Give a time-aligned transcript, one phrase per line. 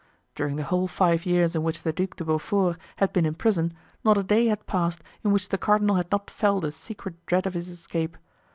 [0.33, 3.71] During the whole five years in which the Duc de Beaufort had been in prison
[4.03, 7.45] not a day had passed in which the cardinal had not felt a secret dread
[7.45, 8.17] of his escape.